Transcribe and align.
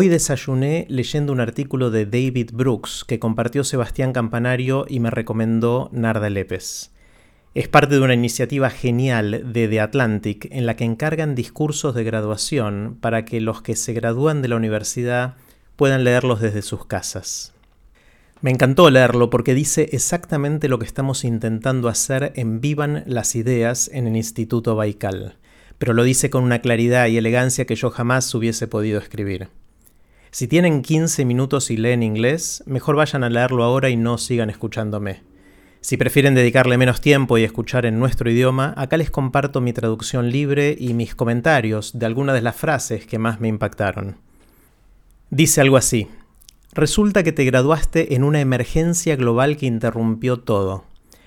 Hoy 0.00 0.06
desayuné 0.06 0.86
leyendo 0.88 1.32
un 1.32 1.40
artículo 1.40 1.90
de 1.90 2.06
David 2.06 2.50
Brooks 2.52 3.04
que 3.04 3.18
compartió 3.18 3.64
Sebastián 3.64 4.12
Campanario 4.12 4.86
y 4.88 5.00
me 5.00 5.10
recomendó 5.10 5.90
Narda 5.92 6.30
Lépez. 6.30 6.92
Es 7.56 7.66
parte 7.66 7.96
de 7.96 8.02
una 8.02 8.14
iniciativa 8.14 8.70
genial 8.70 9.52
de 9.52 9.66
The 9.66 9.80
Atlantic 9.80 10.46
en 10.52 10.66
la 10.66 10.76
que 10.76 10.84
encargan 10.84 11.34
discursos 11.34 11.96
de 11.96 12.04
graduación 12.04 12.96
para 13.00 13.24
que 13.24 13.40
los 13.40 13.60
que 13.60 13.74
se 13.74 13.92
gradúan 13.92 14.40
de 14.40 14.46
la 14.46 14.54
universidad 14.54 15.34
puedan 15.74 16.04
leerlos 16.04 16.40
desde 16.40 16.62
sus 16.62 16.86
casas. 16.86 17.52
Me 18.40 18.52
encantó 18.52 18.88
leerlo 18.90 19.30
porque 19.30 19.52
dice 19.52 19.88
exactamente 19.90 20.68
lo 20.68 20.78
que 20.78 20.86
estamos 20.86 21.24
intentando 21.24 21.88
hacer 21.88 22.32
en 22.36 22.60
Vivan 22.60 23.02
las 23.08 23.34
Ideas 23.34 23.90
en 23.92 24.06
el 24.06 24.14
Instituto 24.14 24.76
Baikal, 24.76 25.38
pero 25.76 25.92
lo 25.92 26.04
dice 26.04 26.30
con 26.30 26.44
una 26.44 26.60
claridad 26.60 27.08
y 27.08 27.16
elegancia 27.16 27.64
que 27.64 27.74
yo 27.74 27.90
jamás 27.90 28.32
hubiese 28.32 28.68
podido 28.68 29.00
escribir. 29.00 29.48
Si 30.38 30.46
tienen 30.46 30.82
15 30.82 31.24
minutos 31.24 31.68
y 31.68 31.76
leen 31.76 32.04
inglés, 32.04 32.62
mejor 32.64 32.94
vayan 32.94 33.24
a 33.24 33.28
leerlo 33.28 33.64
ahora 33.64 33.90
y 33.90 33.96
no 33.96 34.18
sigan 34.18 34.50
escuchándome. 34.50 35.24
Si 35.80 35.96
prefieren 35.96 36.36
dedicarle 36.36 36.78
menos 36.78 37.00
tiempo 37.00 37.38
y 37.38 37.42
escuchar 37.42 37.86
en 37.86 37.98
nuestro 37.98 38.30
idioma, 38.30 38.72
acá 38.76 38.96
les 38.96 39.10
comparto 39.10 39.60
mi 39.60 39.72
traducción 39.72 40.30
libre 40.30 40.76
y 40.78 40.94
mis 40.94 41.16
comentarios 41.16 41.98
de 41.98 42.06
algunas 42.06 42.36
de 42.36 42.42
las 42.42 42.54
frases 42.54 43.04
que 43.04 43.18
más 43.18 43.40
me 43.40 43.48
impactaron. 43.48 44.18
Dice 45.30 45.60
algo 45.60 45.76
así. 45.76 46.06
Resulta 46.72 47.24
que 47.24 47.32
te 47.32 47.44
graduaste 47.44 48.14
en 48.14 48.22
una 48.22 48.40
emergencia 48.40 49.16
global 49.16 49.56
que 49.56 49.66
interrumpió 49.66 50.38
todo. 50.38 50.84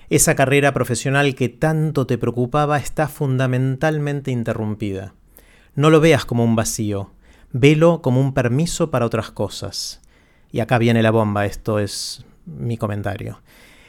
Esa 0.08 0.34
carrera 0.34 0.72
profesional 0.72 1.34
que 1.34 1.50
tanto 1.50 2.06
te 2.06 2.16
preocupaba 2.16 2.78
está 2.78 3.08
fundamentalmente 3.08 4.30
interrumpida. 4.30 5.12
No 5.74 5.90
lo 5.90 6.00
veas 6.00 6.24
como 6.24 6.44
un 6.44 6.56
vacío, 6.56 7.10
Velo 7.52 8.02
como 8.02 8.20
un 8.20 8.34
permiso 8.34 8.90
para 8.90 9.06
otras 9.06 9.30
cosas. 9.30 10.00
Y 10.50 10.60
acá 10.60 10.78
viene 10.78 11.02
la 11.02 11.10
bomba, 11.10 11.46
esto 11.46 11.78
es 11.78 12.24
mi 12.46 12.76
comentario. 12.76 13.40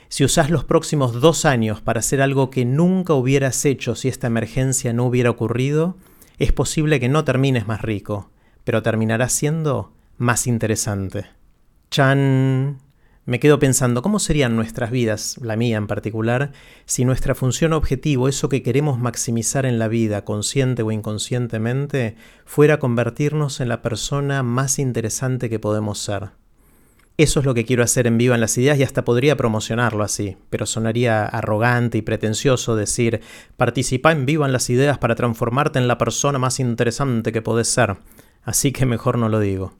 Si 0.09 0.23
usás 0.23 0.49
los 0.49 0.63
próximos 0.63 1.19
dos 1.21 1.43
años 1.45 1.81
para 1.81 1.99
hacer 1.99 2.21
algo 2.21 2.49
que 2.49 2.65
nunca 2.65 3.13
hubieras 3.13 3.65
hecho 3.65 3.95
si 3.95 4.09
esta 4.09 4.27
emergencia 4.27 4.93
no 4.93 5.05
hubiera 5.05 5.29
ocurrido, 5.29 5.97
es 6.37 6.51
posible 6.51 6.99
que 6.99 7.09
no 7.09 7.23
termines 7.23 7.67
más 7.67 7.81
rico, 7.81 8.29
pero 8.63 8.83
terminarás 8.83 9.33
siendo 9.33 9.91
más 10.17 10.45
interesante. 10.45 11.25
Chan. 11.89 12.79
Me 13.25 13.39
quedo 13.39 13.57
pensando 13.57 14.01
cómo 14.01 14.19
serían 14.19 14.57
nuestras 14.57 14.91
vidas, 14.91 15.37
la 15.41 15.55
mía 15.55 15.77
en 15.77 15.87
particular, 15.87 16.51
si 16.85 17.05
nuestra 17.05 17.35
función 17.35 17.71
objetivo, 17.71 18.27
eso 18.27 18.49
que 18.49 18.63
queremos 18.63 18.99
maximizar 18.99 19.65
en 19.65 19.79
la 19.79 19.87
vida, 19.87 20.25
consciente 20.25 20.83
o 20.83 20.91
inconscientemente, 20.91 22.17
fuera 22.43 22.79
convertirnos 22.79 23.61
en 23.61 23.69
la 23.69 23.81
persona 23.81 24.43
más 24.43 24.77
interesante 24.77 25.49
que 25.49 25.57
podemos 25.57 25.99
ser. 25.99 26.31
Eso 27.15 27.39
es 27.39 27.45
lo 27.45 27.53
que 27.53 27.63
quiero 27.63 27.83
hacer 27.83 28.07
en 28.07 28.17
Viva 28.17 28.35
en 28.35 28.41
las 28.41 28.57
Ideas 28.57 28.77
y 28.77 28.83
hasta 28.83 29.05
podría 29.05 29.37
promocionarlo 29.37 30.03
así, 30.03 30.35
pero 30.49 30.65
sonaría 30.65 31.25
arrogante 31.25 31.99
y 31.99 32.01
pretencioso 32.01 32.75
decir, 32.75 33.21
participa 33.55 34.11
en 34.11 34.25
Viva 34.25 34.45
en 34.47 34.51
las 34.51 34.69
Ideas 34.69 34.97
para 34.97 35.15
transformarte 35.15 35.79
en 35.79 35.87
la 35.87 35.97
persona 35.97 36.39
más 36.39 36.59
interesante 36.59 37.31
que 37.31 37.41
podés 37.41 37.69
ser, 37.69 37.95
así 38.43 38.73
que 38.73 38.85
mejor 38.85 39.17
no 39.17 39.29
lo 39.29 39.39
digo. 39.39 39.73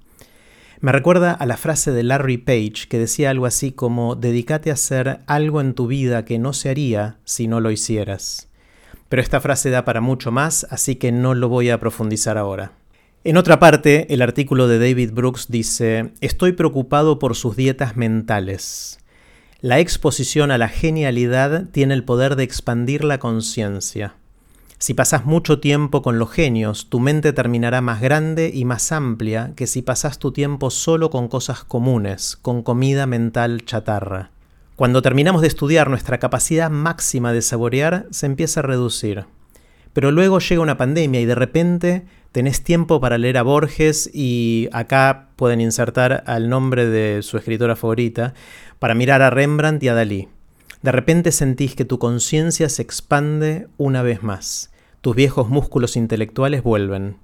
Me 0.83 0.91
recuerda 0.91 1.31
a 1.31 1.45
la 1.45 1.55
frase 1.55 1.93
de 1.93 2.03
Larry 2.03 2.37
Page 2.37 2.89
que 2.89 2.99
decía 2.99 3.29
algo 3.29 3.45
así 3.45 3.71
como 3.71 4.15
dedícate 4.15 4.69
a 4.69 4.73
hacer 4.73 5.21
algo 5.27 5.61
en 5.61 5.75
tu 5.75 5.87
vida 5.87 6.25
que 6.25 6.39
no 6.39 6.51
se 6.51 6.69
haría 6.69 7.19
si 7.23 7.47
no 7.47 7.61
lo 7.61 7.71
hicieras. 7.71 8.49
Pero 9.07 9.21
esta 9.21 9.39
frase 9.39 9.69
da 9.69 9.85
para 9.85 10.01
mucho 10.01 10.29
más, 10.29 10.67
así 10.69 10.97
que 10.97 11.13
no 11.13 11.35
lo 11.35 11.47
voy 11.47 11.69
a 11.69 11.79
profundizar 11.79 12.37
ahora. 12.37 12.73
En 13.23 13.37
otra 13.37 13.59
parte, 13.59 14.13
el 14.13 14.21
artículo 14.21 14.67
de 14.67 14.77
David 14.77 15.13
Brooks 15.13 15.45
dice, 15.47 16.11
estoy 16.19 16.51
preocupado 16.51 17.17
por 17.17 17.37
sus 17.37 17.55
dietas 17.55 17.95
mentales. 17.95 18.99
La 19.61 19.79
exposición 19.79 20.51
a 20.51 20.57
la 20.57 20.67
genialidad 20.67 21.69
tiene 21.69 21.93
el 21.93 22.03
poder 22.03 22.35
de 22.35 22.43
expandir 22.43 23.05
la 23.05 23.19
conciencia. 23.19 24.15
Si 24.83 24.93
pasas 24.93 25.25
mucho 25.25 25.61
tiempo 25.61 26.01
con 26.01 26.19
los 26.19 26.29
genios, 26.29 26.89
tu 26.89 26.99
mente 26.99 27.31
terminará 27.31 27.79
más 27.79 28.01
grande 28.01 28.51
y 28.53 28.65
más 28.65 28.91
amplia 28.91 29.53
que 29.55 29.65
si 29.65 29.81
pasas 29.81 30.19
tu 30.19 30.33
tiempo 30.33 30.69
solo 30.71 31.09
con 31.09 31.29
cosas 31.29 31.63
comunes, 31.63 32.35
con 32.41 32.63
comida 32.63 33.05
mental 33.05 33.63
chatarra. 33.63 34.31
Cuando 34.75 35.01
terminamos 35.01 35.41
de 35.41 35.47
estudiar, 35.47 35.89
nuestra 35.89 36.17
capacidad 36.19 36.69
máxima 36.69 37.31
de 37.31 37.41
saborear 37.41 38.07
se 38.11 38.25
empieza 38.25 38.59
a 38.59 38.63
reducir. 38.63 39.23
Pero 39.93 40.11
luego 40.11 40.39
llega 40.39 40.61
una 40.61 40.75
pandemia 40.75 41.21
y 41.21 41.25
de 41.25 41.35
repente 41.35 42.03
tenés 42.33 42.61
tiempo 42.61 42.99
para 42.99 43.17
leer 43.17 43.37
a 43.37 43.43
Borges 43.43 44.09
y 44.13 44.67
acá 44.73 45.29
pueden 45.37 45.61
insertar 45.61 46.25
al 46.27 46.49
nombre 46.49 46.87
de 46.87 47.21
su 47.21 47.37
escritora 47.37 47.77
favorita, 47.77 48.33
para 48.79 48.95
mirar 48.95 49.21
a 49.21 49.29
Rembrandt 49.29 49.81
y 49.81 49.87
a 49.87 49.93
Dalí. 49.93 50.27
De 50.81 50.91
repente 50.91 51.31
sentís 51.31 51.73
que 51.73 51.85
tu 51.85 51.99
conciencia 51.99 52.67
se 52.67 52.81
expande 52.81 53.69
una 53.77 54.01
vez 54.01 54.23
más 54.23 54.72
tus 55.03 55.17
viejos 55.17 55.49
músculos 55.49 55.97
intelectuales 55.97 56.63
vuelven. 56.63 57.17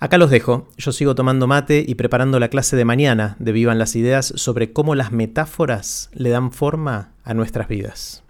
Acá 0.00 0.16
los 0.16 0.30
dejo, 0.30 0.66
yo 0.78 0.92
sigo 0.92 1.14
tomando 1.14 1.46
mate 1.46 1.84
y 1.86 1.94
preparando 1.96 2.40
la 2.40 2.48
clase 2.48 2.74
de 2.74 2.86
mañana 2.86 3.36
de 3.38 3.52
Vivan 3.52 3.78
las 3.78 3.96
Ideas 3.96 4.32
sobre 4.36 4.72
cómo 4.72 4.94
las 4.94 5.12
metáforas 5.12 6.08
le 6.14 6.30
dan 6.30 6.52
forma 6.52 7.12
a 7.24 7.34
nuestras 7.34 7.68
vidas. 7.68 8.24